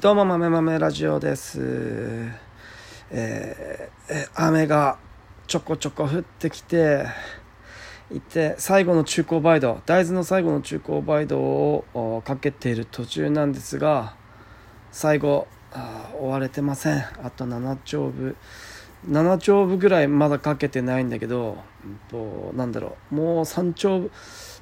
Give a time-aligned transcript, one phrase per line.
[0.00, 1.58] どうも豆豆ラジオです、
[3.10, 4.96] えー雨が
[5.48, 7.04] ちょこちょこ降ってきて
[8.12, 14.14] いて最後の中高バイド大豆の最後の中高バイドをかけている途中なんですが
[14.92, 16.98] 最後あー終われてません。
[17.24, 18.36] あと7丁分
[19.08, 21.56] 7丁分ぐらいまだかけてないんだけど、
[22.12, 23.14] う、なんだろう。
[23.16, 24.10] もう3丁分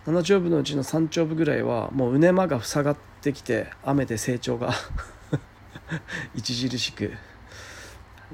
[0.06, 4.72] 7丁分のうちの3丁分ぐらいはもう畝間が塞がってきて雨で成長が。
[6.36, 7.12] 著しく。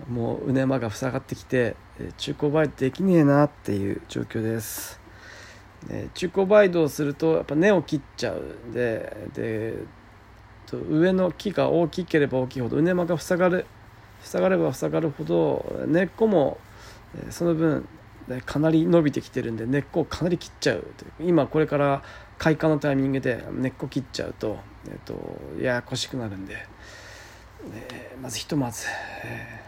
[0.09, 1.77] もう畝間が塞がってきて
[2.16, 4.98] 中古バイトできねえなっていう状況です、
[5.91, 9.74] え中古バイトをするとやっぱ根を切っちゃうんでで
[10.88, 13.66] 上の木が大きければ大きいほど畝間が塞がる
[14.23, 16.57] 塞がれば塞がるほど根っこも
[17.29, 17.87] その分
[18.46, 20.87] かなり伸びてきてるんで根っこをかなり切っちゃう。
[21.21, 22.02] 今これから
[22.38, 25.15] 開花のタイミングで根っこ切っちゃうと,、えー、と
[25.60, 26.57] ややこしくなるんで、
[27.73, 28.87] えまずひとまず、
[29.25, 29.62] え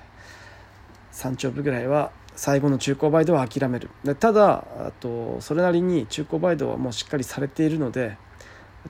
[1.13, 3.91] ー、3丁分ぐらいは最後の中古バイトは諦める。
[4.05, 8.17] でただあとそれなりに中古バイトはもうしっかりされているので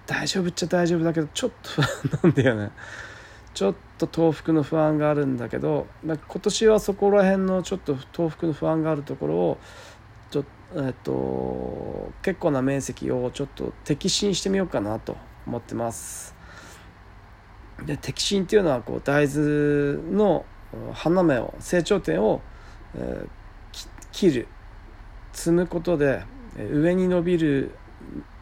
[0.06, 1.88] 大丈夫っちゃ大丈夫だけどちょっと不安
[2.22, 2.70] なんだよね。
[3.52, 9.58] ちょっと東福の不安があるんだけど、まあ、今年はそこら辺のちょっと東福の不安があるところを
[10.32, 16.34] ちょ、えっと、結構な面積をちょっと摘心してみようかなと思ってます。
[17.84, 20.44] で摘心っていうのはこう大豆の
[20.92, 22.40] 花芽を成長点を、
[22.94, 23.28] えー
[24.14, 24.46] 切る。
[25.32, 26.22] 摘むことで
[26.56, 27.72] 上に伸びる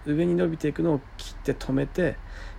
[0.04, 2.16] 上に伸びていくのを切って止めて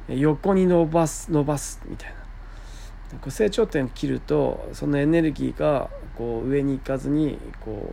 [0.07, 3.19] 横に伸ばす伸ばすみたいな。
[3.19, 7.87] こう成長点を切るとそのエネルギーがこう上に行かずにこ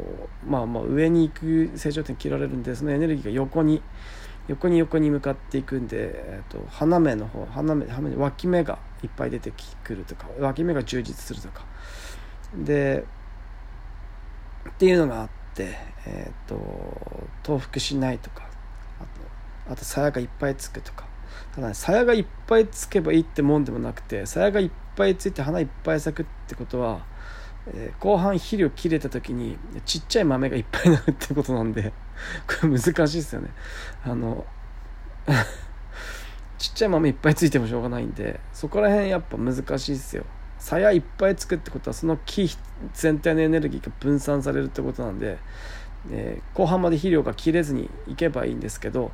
[0.46, 3.82] う、まあ、まあ上に行く成長点切られるんでそのエネルギーが横に
[4.50, 9.52] 横に横に向かっていくんで、えー、と花芽の方花芽花芽脇芽がいっぱい出て
[9.84, 11.64] くるとか脇芽が充実するとか。
[12.56, 13.04] で
[14.68, 16.56] っていうのがあって、えー、と
[17.44, 18.48] 重複しないとか
[18.98, 19.04] あ
[19.68, 21.08] とあと鞘がいっぱいつくとか。
[21.54, 27.06] ただね鞘がいっぱいつけばいいってもんでもなくて鞘がいっぱいついて花いっぱい咲くってことは、
[27.68, 31.92] えー後半肥料切れた時にちっちゃい豆がいっぱいになるってことなんで
[32.60, 33.50] これ難しいですよね。
[34.04, 34.44] あの
[36.58, 40.24] ちっちゃい豆いっぱいついてもしょうがないんでそこら辺やっぱ難しいですよ。
[40.58, 42.50] 鞘いっぱいつくってことはその木
[42.92, 45.38] 全体のエネルギーが分散されるってことなんで、
[46.10, 49.10] えー後半まで肥料が切れずにいけばいいんですけど、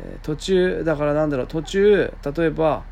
[0.00, 2.82] えー途中だからなんだろう途中例えば、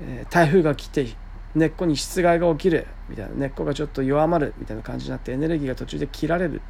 [0.00, 1.06] え台風が来て
[1.54, 3.34] 根っこに湿害が起きるみたいな。
[3.34, 6.60] 根っこがちょっと弱まるみたいな感じになってエネルギーが途中で切られる。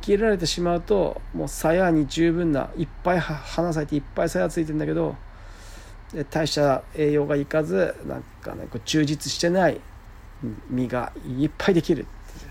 [0.00, 5.16] 切られてしまうともう鞘に十分ないっぱい花咲いていっぱい鞘ついてんだけど
[6.30, 9.80] 大した栄養がいかずなんかねこう充実してない
[10.68, 12.02] 実がいっぱいできる。
[12.02, 12.44] って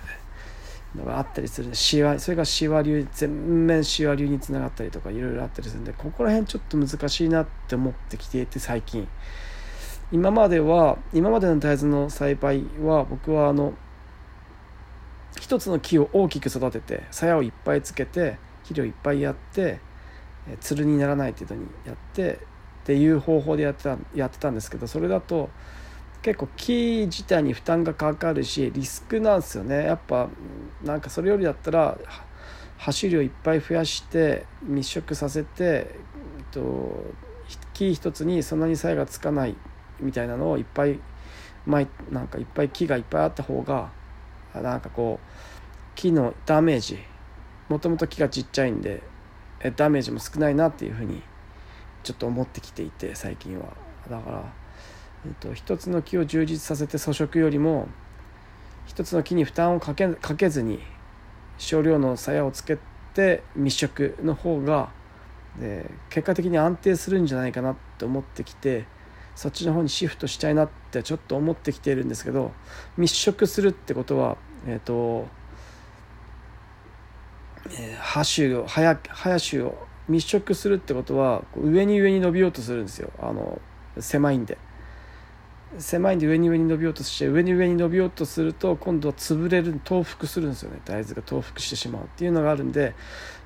[0.97, 1.67] いうのがあったりする。
[1.67, 9.07] んでシワそれがシワ流全面シワ流につながったりとかいろいろあったりするんでここら辺ちょっと難しいなって思ってきていて最近。
[10.13, 13.73] 今までは今までの大豆の栽培は僕はあの
[15.41, 19.79] 一つの木を大きく育てて鞘をいっぱいつけて肥料いっぱいやって
[20.59, 22.33] つるにならない程度にやって
[22.83, 25.49] っていう方法でやってたやってたんですけどそれだと
[26.21, 29.83] 結構木自体に負担がかかるしリスクなんですよね。
[29.83, 30.29] やっぱ
[30.83, 31.97] なんかそれよりだったら
[32.77, 35.99] 走りをいっぱい増やして密植させて、え
[36.43, 37.03] っと、
[37.73, 39.55] 木一つにそんなに鞘がつかない
[40.03, 40.99] みたいなのをいっぱい
[41.65, 43.91] 巻いなんかいっぱい木がいっぱいあった方が
[44.53, 45.27] あなんかこう
[45.95, 46.99] 木のダメージ
[47.69, 49.01] もともと木がちっちゃいんで
[49.75, 51.21] ダメージも少ないなっていうふうに
[52.03, 53.65] ちょっと思ってきていて最近は。
[54.09, 54.53] だから、
[55.25, 57.87] えっと、一つの木を充実させて粗食よりも
[58.85, 60.79] 一つの木に負担をかけかけずに
[61.57, 62.77] 少量の鞘をつけ
[63.13, 64.91] て密植の方が
[65.59, 68.85] で結果的に安定するんじゃないかなって思ってきて
[69.35, 72.51] そっちの方にシフトしたいなってちょっと思ってきているんですけど
[72.97, 74.37] 密植するってことは
[74.67, 75.27] えっ、と、
[77.71, 83.11] えー、葉種を葉葉種を密植するってことは上に上に伸びようとするんですよ。
[83.19, 83.59] あの
[83.99, 84.57] 狭いんで。
[85.79, 90.79] 狭いんで上に上に伸びようとして上に上に伸びようとすると今度は潰れる倒伏するんですよね。
[90.85, 92.93] 大豆が倒伏してしまうっていうのがあるんで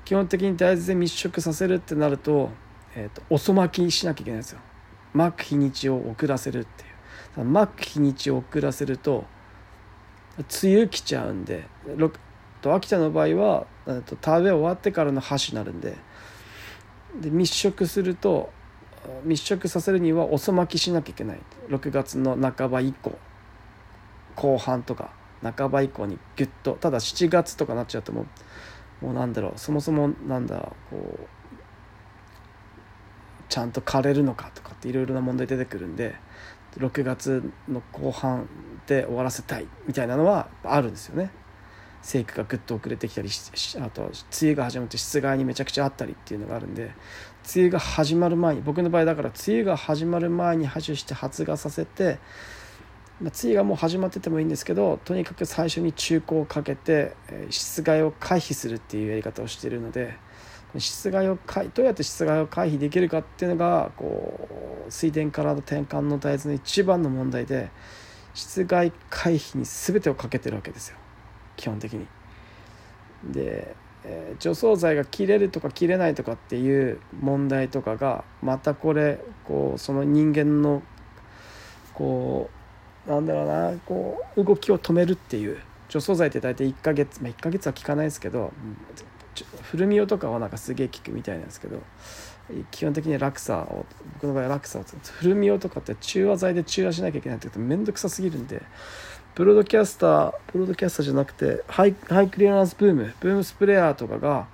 [0.04, 2.50] 基本的に大豆で密植させるってなると,、
[2.94, 4.60] えー、と遅巻きしなきゃいけないんですよ。
[5.18, 6.84] 巻く日にちを遅らせるって
[7.40, 7.44] いう。
[7.44, 9.24] 巻く日にちを遅らせると
[10.62, 11.66] 梅雨来ちゃうんで
[12.62, 15.96] と秋田の場合はえーと田植え終わってからの箸になるんで。
[17.20, 18.52] で密植すると
[19.24, 21.40] 密食させるには遅まきしなきゃいけない。
[21.68, 23.18] 6月の半ば以降
[24.36, 25.10] 後半とか
[25.42, 28.26] 半ば以降にギュッとただ7月とかなっちゃうとも
[29.02, 31.37] うもうなんだろうそもそもなんだこう
[33.48, 36.14] ちゃんと枯れるのかとかっていろいろな問題出てくるんで
[36.76, 38.48] 6月の後半
[38.86, 41.30] で終わらせたいみたいなのはあるんですよね。
[42.02, 44.12] 生育がぐっと遅れてきたりあと梅
[44.42, 46.92] 雨が始まって室外にめちゃくちゃあったりっていうのがあるんで
[47.54, 52.18] 梅雨が始まる前に僕の場合だから梅雨が始まる前に播種して発芽させて、
[53.20, 57.14] まあ、梅雨がもう始まっててもいいんですけどとにかく最初に中古をかけて
[57.50, 60.16] 室外を回避するっていうやり方をしているので
[60.76, 61.38] 室外を
[61.74, 64.48] どうやって室外を回避できるかっていうのがこ
[64.86, 67.70] う水田からの転換の大豆の一番の問題で
[68.34, 70.98] 室外回避に全てをかけてるわけですよ。
[71.56, 72.06] 基本的に。
[73.24, 73.74] で、
[74.04, 80.82] えー、除草剤が切れるとか切れないとかっていう問題とかがまたこれこうその人間の
[81.94, 82.50] こ
[83.06, 88.52] うなんだろうなこう動きを止めるっていう除草剤って大体1ヶ月、まあ、1ヶ月は効かないですけど
[89.62, 91.80] 古みよとかはなんかすげえ効くみたいなんですけど
[92.70, 94.84] 基本的にラクサを僕の場合はラクサを
[95.20, 98.62] 古みよとかって中和剤で中和しなきゃいけないって言うと面倒くさすぎるんで
[99.34, 104.48] ブロードキャスターブロードキャスターじゃなくてハイハイクリアランスブームブームスプレーヤーとかが、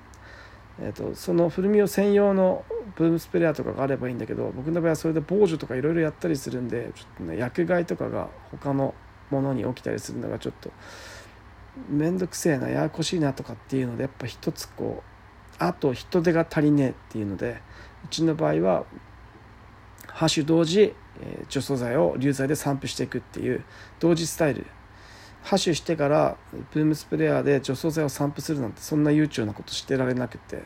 [0.81, 2.65] えーと、その古みを専用の
[2.97, 8.95] ブームスプレーヤーとかがあればいいんだけど僕の場合はそれで防除とかいろいろやったりするんでちょっとね薬害とかが他の
[9.31, 10.71] ものに起きたりするのがちょっと
[11.89, 17.61] 面倒くせえなややこしいなとかっていうのでやっぱ一つこうあと人手が足りねえっていうので
[18.05, 18.85] うちの場合は
[20.09, 20.95] ハッシュ同時
[21.49, 23.65] 除草剤を流剤で散布していくっていう
[24.01, 24.67] 同時スタイル。
[25.43, 26.39] ハッシュしてから
[26.73, 30.63] ブームスプレーヤーで除草剤を散布するなんてそんな悠長なことしてられなくて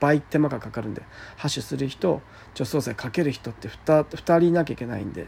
[0.00, 1.02] 倍手間がかかるんで
[1.36, 2.22] ハッシュする人
[2.54, 5.26] 除草剤かける人って 2, 2人いなきゃいけないんで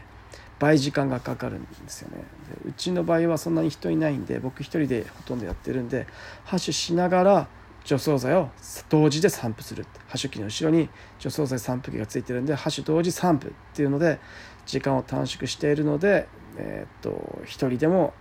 [0.59, 2.23] 倍時間がかかるんですよね
[2.65, 6.05] うちの場合はそんなに人いないんで僕一人でほとんどやってるんで
[6.43, 7.47] ハッシュしながら
[7.85, 8.49] 除草剤を
[8.89, 14.19] 同時で散布するハッシュ機の後ろに除草剤散布機がついてるんでハッシュ同時散布っていうので
[14.65, 16.27] 時間を短縮しているので、
[16.57, 18.13] えー、っと1人でも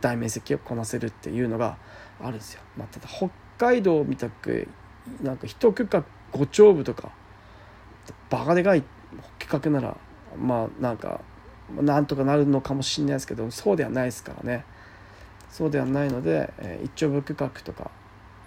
[0.00, 1.76] 大面積をこなせるっていうのが
[2.20, 2.60] あるんですよ。
[2.76, 4.68] まあ、ただ北海道みたく
[5.22, 7.12] なんか一区画5丁部とか
[8.30, 8.84] バカでかい
[9.38, 9.96] 企画なら
[10.38, 11.20] まあなんか
[11.82, 14.64] なんとかなるのかもしれないですけどそうではないですからね。
[15.50, 17.92] そうではないので、えー、一丁部区画とか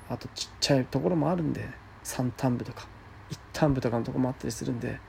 [0.10, 1.70] あとちっちゃいところもあるんで
[2.04, 2.86] 三反部とか
[3.30, 5.00] 一反部とかのとこもあったりするんで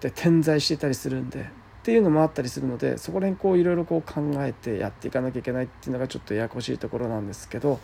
[0.00, 1.44] で点在してたりするんでっ
[1.84, 7.80] ていうのもあったりするのでそこら辺こういろいろこう考えてやっていかなきゃいけないっていうのがちょっとややこしいところなんですけど、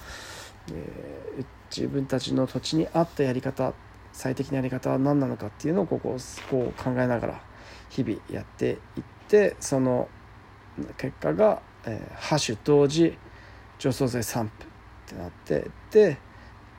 [0.73, 1.45] えー、
[1.75, 3.75] 自分たちの土地に合ったやり方
[4.13, 6.17] 最適なやり方は何なのかっていうのをここ
[6.51, 7.48] こう考えながら
[7.91, 10.09] 日々やっていってその
[10.97, 13.17] 結果が、えー、ハッシュ同時
[13.79, 14.67] 除草剤散布っ
[15.07, 16.19] てなってで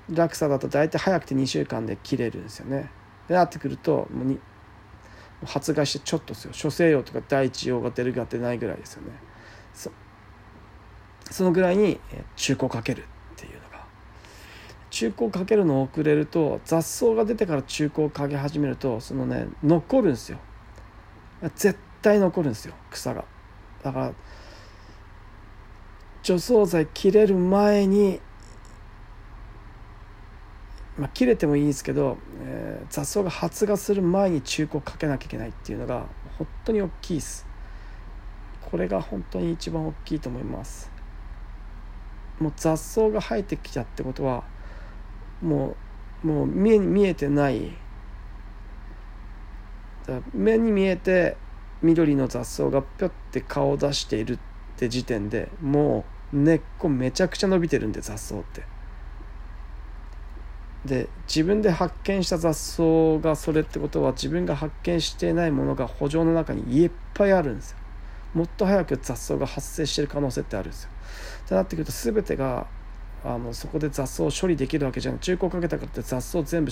[0.10, 2.90] 落差だと大体早くて2週間で切れるんですよね。
[3.28, 4.40] でなってくるともうに
[5.46, 6.54] 発芽してちょっとですよ。
[6.54, 9.12] 諸西洋とか第一葉が出るが出ないぐらいですよね。
[9.74, 9.92] そ
[11.32, 12.00] そのぐらいに
[12.36, 13.86] 中古かけるっていうのが。
[14.90, 20.40] 中古かけるの遅れると雑草が出てから中古をかけ始めるとそのね残るんですよ。
[21.56, 23.26] 絶対残るんですよ草が。
[23.84, 24.14] だから
[26.22, 28.20] 除草剤切れる前に
[30.98, 36.06] まあ、切れてもいいんですけど、えー、雑草が発芽する前に中古かけなきゃいけないっていうのが
[36.38, 37.48] 本当に大きいです。
[38.70, 40.92] これが本当に一番大きいと思います。
[42.40, 44.44] もう雑草が生えてきたってことは
[45.42, 45.78] も
[46.24, 47.72] うもう目に見えてない
[50.10, 51.38] だ目に見えて
[51.82, 54.40] 緑の雑草がぴょって顔を出しているっ
[54.78, 58.64] て時点でもう根っこめちゃくちゃ伸びてるんで雑草って。
[60.86, 67.78] で自分で発見した雑草がそれってことは自分が発見していないものが圃場の中にいっぱいあるんですよ。
[68.34, 70.90] もっと早く雑草が発生してる可能性ってあるんですよ。
[71.46, 72.68] ってなってくると全てが
[73.26, 75.20] あのそこで雑草を処理できるわけじゃない。
[75.20, 76.72] 中古をかけたからって雑草全部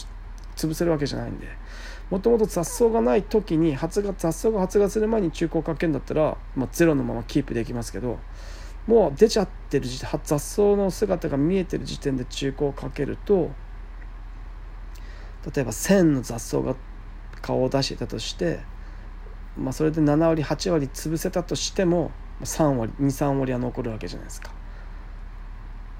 [0.57, 1.47] 潰せるわけじゃないんで。
[2.09, 8.19] もともと雑草がない時に発芽雑草が発芽する前に中古をかけるんだったら、まあ、ゼロのままキープできますけど
[8.85, 13.51] もう出ちゃってる時点雑草の姿が見えてる時点で中古をかけると
[15.53, 16.75] 例えば1,000の雑草が
[17.41, 18.61] 顔を出してたとして、
[19.57, 22.11] まあ、それで7割8割潰せたとしても
[22.41, 24.51] 3割23割は残るわけじゃないですか。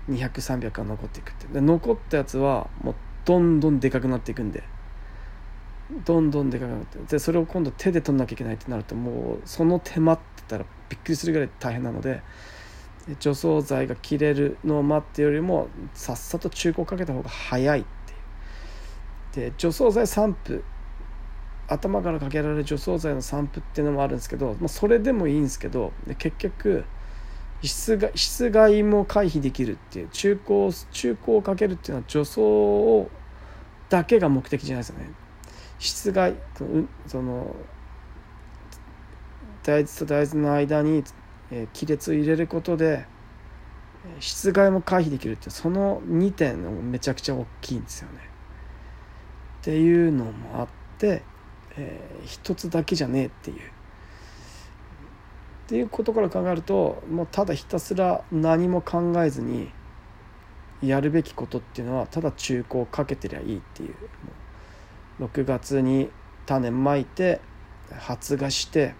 [0.09, 1.47] 200300は残っていくって。
[1.47, 2.95] で残ったやつはもう
[3.27, 4.63] どんどんでかくなっていくんで。
[6.05, 6.97] どんどんでかくなって。
[6.99, 12.21] でそれを今度手で取んなきゃいけないってなるともうその手間って言ったらびっくりするぐらい大変なので
[13.19, 17.83] 除草剤が切れるのを待ってよりもさっさと中古をかけた方が早いっ
[19.33, 19.49] ていう。
[19.49, 20.63] で除草剤散布
[21.67, 26.85] 頭からかけられる除草剤の散布っていうのもあるんですけど、まあ、それでもいいんですけど結局
[27.61, 30.09] 室外室外も回避できるっていう。
[30.09, 33.09] 中古中古をかけるっていうのは除草を
[33.89, 35.11] だけが目的じゃないですよね
[35.79, 36.35] 室外
[37.07, 37.55] その
[39.63, 41.03] 大豆と大豆の間に
[41.51, 43.05] え亀裂を入れることで
[44.19, 48.19] 室外も回避できるってその2点もめちゃくちゃ大きいんですよね。
[49.61, 50.67] っていうのもあっ
[50.97, 51.23] て、
[51.75, 53.57] えー、一つだけじゃねえっていう。
[53.57, 53.61] っ
[55.67, 59.69] ていうことから考えるともうただひたすら何も考えずに
[60.81, 63.95] やるべきことっていうのはただ中古をかけてりゃいいっていう。
[65.19, 66.11] 6月に
[66.45, 67.41] 種まいて
[67.91, 68.93] 発芽して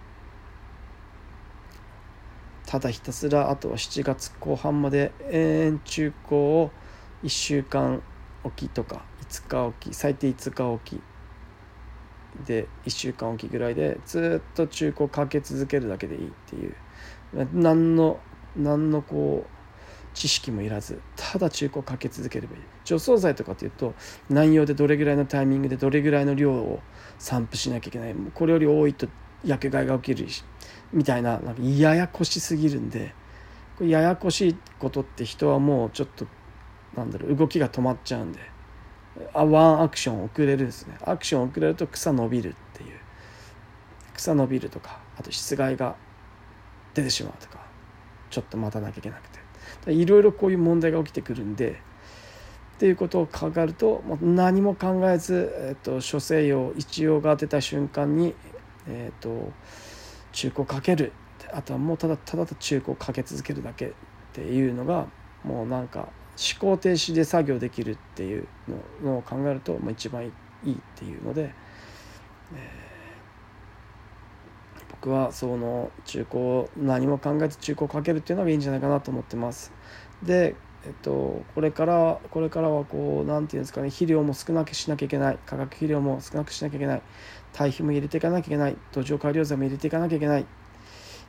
[2.66, 6.70] ただひたすらあとは7月後半まで延々中古を
[7.22, 8.02] 1週間
[8.44, 11.00] おきとか5日おき最低5日おき
[12.44, 16.74] で1週間おきぐらいでずっと中古をかけ続けるだけでいいっていう。
[17.52, 18.20] 何の
[18.56, 19.57] 何のこう
[20.18, 22.62] 知識もいらずただ中古をかけ続ければいい。
[22.84, 23.94] 除草剤とかっていうと
[24.28, 26.80] 何用でどれぐらいのタイミングでどれぐらいの量を
[27.20, 28.14] 散布しなきゃいけない。
[28.34, 29.06] これより多いと
[29.44, 30.42] 薬害が起きるし
[30.92, 33.14] みたいななんかややこしすぎるんで
[33.76, 36.26] これややこしいことって人はもうちょっと
[36.96, 38.40] なんだろう動きが止まっちゃうんで
[39.32, 40.96] あワンアクション遅れるんですね。
[41.04, 42.98] アクション遅れると草伸びるっていう。
[44.14, 45.94] 草伸びるとかあと室外が
[46.94, 47.64] 出てしまうとか
[48.30, 49.37] ちょっと待たなきゃいけなくて。
[49.86, 51.80] いろいろこういう問題が起きてくるんで
[52.76, 58.34] っていうことを考えると何も考えず、えっと、諸西洋一葉が出た瞬間に、
[58.86, 59.52] えっと、
[60.32, 61.12] 中古をかける。
[61.52, 63.90] あとはもうただただ中古をかけ続けるだけっ
[64.34, 65.06] ていうのが
[65.44, 66.08] もうなんか
[66.38, 68.46] 思考停止で作業できるっていう
[69.02, 70.30] のを考えると、まあ、一番い
[70.70, 71.52] いっていうので、
[72.54, 72.87] えー、
[75.00, 79.72] 僕はその中古何も考えず中古をかけるっていうのがいいんじゃないかなと思ってます。
[80.22, 85.38] でえっと、これからこれからはこう何て言うんですかね肥料も少なくしなきゃいけない。
[85.44, 87.02] 化学肥料も少なくしなきゃいけない。
[87.52, 88.76] 堆肥も入れていかなきゃいけない。
[88.92, 90.46] 土壌改良剤も入れていかなきゃいけない。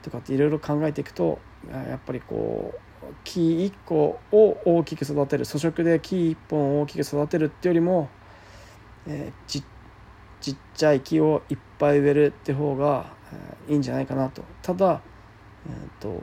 [0.04, 5.46] とかっていろいろ考えていくとやっぱりこう木1個を大きく育てる。
[5.46, 8.10] 粗食で木1本を大きく育てるってよりも、
[9.08, 13.19] えー、ちっちゃい木をいっぱい植えるって方が、
[13.68, 14.44] いいんじゃないかなと。
[14.62, 15.02] ただ、
[15.68, 16.22] えーと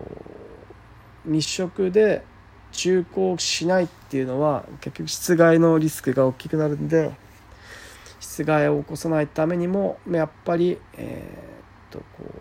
[1.27, 2.25] 密植で
[2.73, 7.13] 中古しないっていうのは結局室外のリスクが大きくなるんで
[8.21, 12.33] 室外を起こさないためにもやっぱり、えー、とこう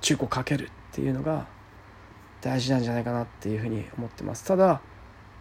[0.00, 1.46] 中古かけるっていうのが
[2.40, 4.44] 大事なんじゃないかなっていうふうに思ってます。
[4.44, 4.80] ただ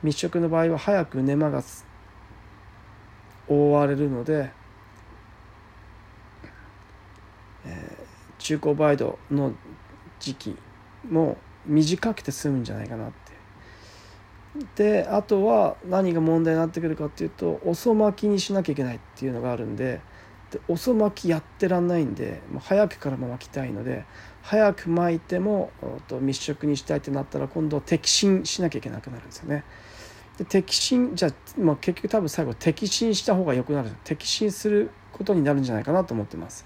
[0.02, 1.62] 密植の場合は早く根間が
[3.48, 4.52] 覆われるので、
[7.66, 9.54] えー、中古バイドの
[10.20, 10.58] 時期
[11.10, 13.12] も短くて済むんじゃないかなっ
[14.76, 20.02] てであとは何が問題になってくるかっていうと遅巻きにしなきゃいけないっていうのがあるんで
[20.52, 24.06] で遅巻きやってらんないんでもう早くからも巻きたいので
[24.42, 25.72] 早く巻いても
[26.10, 29.64] と密植にしたいってなったら今度摘心しなきゃいけなくなるんですよね。
[30.38, 36.66] で摘心じゃあ、まあ、結局多分最後摘心した方が良くなる摘心することになるんじゃないかなと思ってます。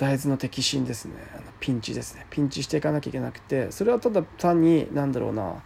[0.00, 1.14] 大豆の摘心ですね。
[1.34, 2.26] あのピンチですね。
[2.30, 5.62] ピンチしていかなきゃいけなくてそれはただ単に何だろうな。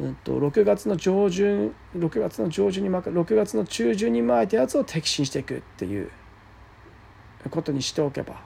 [0.00, 6.10] うんと、6月の上旬6月の上旬に6月の中旬に巻いたやつを摘心していくっていう。
[7.50, 8.42] ことにしておけば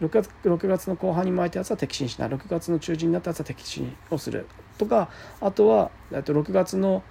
[0.00, 2.28] 6月 ,6 月の後半に巻いたやつは摘心しない。
[2.30, 4.46] 6月の中旬になったやつは摘心をする
[4.78, 5.92] とかあとは
[6.24, 7.04] と6月の、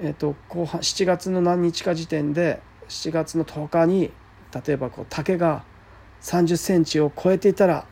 [0.00, 4.12] えー、と後半7月の何日か時点で7月の10日に
[4.66, 5.64] 例えばこう竹が
[6.24, 7.86] 3 0センチを超えていたら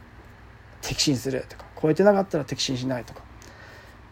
[0.80, 3.22] 摘心するとか超えてなかったら摘心しないとか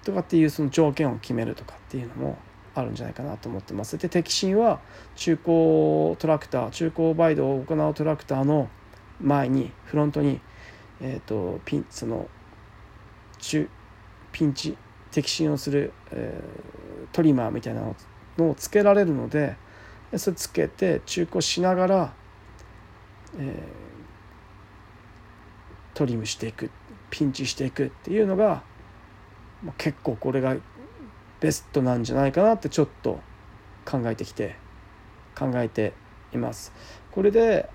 [0.04, 2.38] とかっていうその条件を決めるとかっていうのも
[2.74, 3.98] あるんじゃないかなと思ってます。
[3.98, 4.80] で適心は
[5.16, 8.68] 中古トラクター中古バイドを行うトラクターの
[9.20, 10.40] 前にフロントに、
[11.00, 12.28] えーと、ピンその
[13.38, 13.68] 中
[14.32, 14.76] ピンチ
[15.10, 17.82] 適心をする、えー、トリマーみたいな
[18.38, 19.56] のをつけられるので
[20.16, 22.14] それつけて中古しながら、
[23.38, 23.89] えー、
[25.94, 26.70] トリムしていく
[27.10, 28.62] ピンチしていくっていうのが
[29.76, 30.56] 結構これが
[31.40, 33.20] ベストなんじゃないかなってちょっと
[33.84, 34.56] 考えてきて
[35.36, 35.92] 考えて
[36.32, 36.72] います。
[37.10, 37.68] これで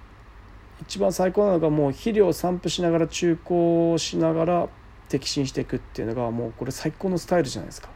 [0.81, 4.69] 一番最高なのがもう肥料を散布しながら中耕しながら
[5.09, 7.89] 摘心していくっていうのがもうこれ最高のスタイルじゃないですか。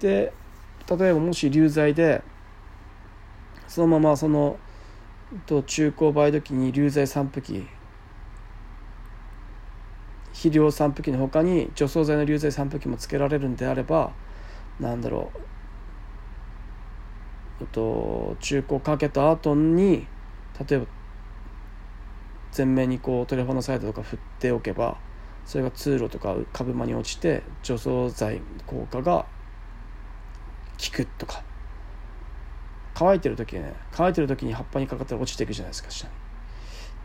[0.00, 0.32] で
[0.88, 2.22] 例えばもし流剤で
[3.68, 4.58] そのままその
[5.46, 7.66] と中耕梅時に流剤散布機
[10.34, 14.12] 肥料散布機のほかに除草剤の流剤散布機もつけられるんであれば
[14.80, 15.30] なんだろ
[17.60, 20.06] うと中古かけた後に
[20.68, 20.86] 例えば
[22.56, 24.98] 前面にこうトレフォノサイドとか振っておけば
[25.46, 29.26] それが通路とか株間に落ちて除草剤効果が
[30.78, 31.42] 効くとか
[32.94, 36.12] 乾いてる時ね乾いてる時に葉っぱにかかったら落ちていくじゃないですか下に。
[36.12, 36.16] っ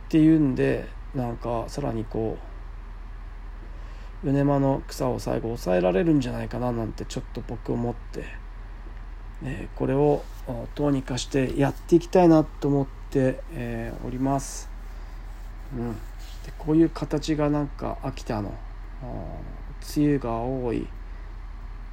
[0.09, 2.48] ていうんでなんかさらにこう
[4.23, 8.25] 畝間の草を最後抑えられるんじゃないかななんてちょっと僕思って、
[9.41, 10.23] ね、これを
[10.75, 14.69] どうにかしてやっていきたいなと思って、え、おります。
[15.73, 15.97] うん、で
[16.57, 18.53] こういう形がなんか秋田の
[19.97, 20.87] 梅雨が多い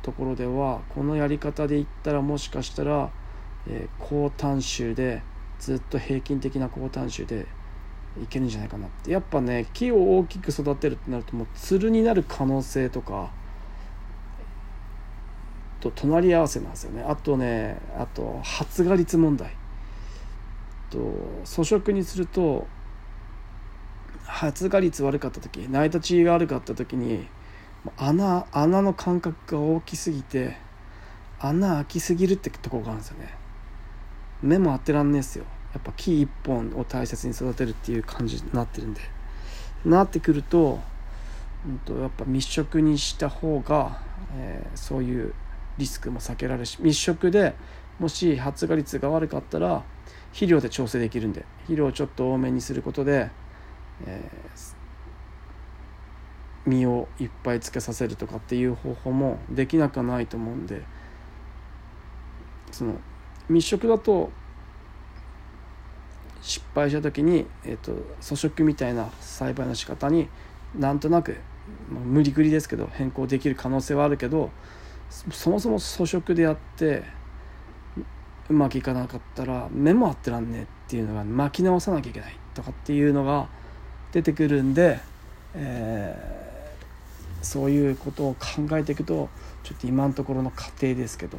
[0.02, 3.10] ところではこのやり方でいったらもしかしたら
[3.68, 5.22] え、高短臭で
[5.58, 7.46] ずっと平均的な高短臭で
[8.22, 9.10] いけるんじゃないかなって。
[9.10, 13.30] やっぱね木を大きく育てるってなるともうつるになる可能性とか
[15.80, 17.02] と隣り合わせなんですよね。
[17.02, 19.54] あとねあと発芽率問題。
[20.88, 20.98] と
[21.44, 22.66] 粗食にすると
[24.24, 27.26] 発芽率悪かった時成り立ちが悪かった時に
[27.96, 30.56] 穴穴の間隔が大きすぎて
[31.38, 33.34] 穴開きすぎるってとこがあるんですよね。
[34.42, 35.44] 目も当てらんねえっすよ。
[35.76, 39.00] やっぱ木一本を大切に育てるっていう感じになってるんで。
[39.84, 40.80] なってくると,、
[41.66, 44.00] うんと、やっぱ密植にした方が、
[44.34, 45.34] えー、そういう
[45.78, 47.54] リスクも避けられるし密植で
[47.98, 49.84] もし発芽率が悪かったら
[50.28, 53.30] 肥料で調整できるんで肥料をちょっと多めにすることで、
[54.06, 54.74] えー、
[56.66, 60.82] 実をいっぱいつけさせるとかっていう方法もできなくはないと思うんで
[62.72, 62.94] その
[63.48, 64.32] 密植だと
[66.46, 67.90] 失敗した時に、えーと、
[68.22, 70.28] 粗食みたいな栽培の仕方に
[70.78, 71.38] なんとなく、
[71.90, 74.50] まあ、無理くりですけど変更できる可能性はあるけど
[75.32, 77.02] そもそも粗食でやって
[78.48, 83.48] うまくいかなかったら目も合ってらんねえっていうのが巻き直さなきゃいけないとかっていうのが
[84.12, 85.00] 出てくるんで、
[85.54, 89.28] えー、そういうことを考えていくと
[89.64, 91.38] ちょっと今のところの過程ですけど。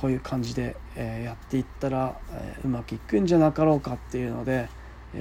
[0.00, 4.68] こういう感じで、えやっていったら、えうまくいくんじゃなかろうかっていうので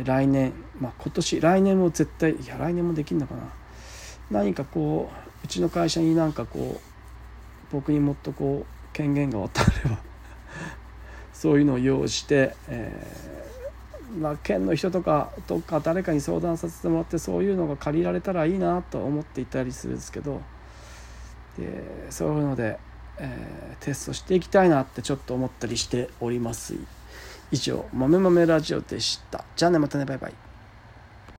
[0.04, 3.42] 来年、まあ、今年来年も絶対いや来年もできるのかな。
[4.32, 6.96] 何かこううちの会社になんかこう
[7.72, 10.00] 僕にもっとこう権限が渡れば
[11.34, 20.42] そういうのを用意して、えー、まあ、県の人とかどっか誰かに相談させてもらってそういうのが借りられたらいいなと思っていたりするんですけど
[21.58, 22.80] でそういうので
[23.19, 26.75] えー、テストしていきたいなってちょっと思ったりしております。
[27.51, 29.45] 以上「豆豆ラジオ」でした。
[29.56, 30.45] じゃあねまたねバイバイ。